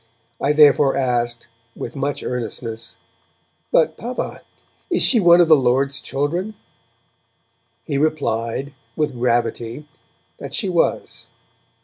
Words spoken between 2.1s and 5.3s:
earnestness, 'But, Papa, is she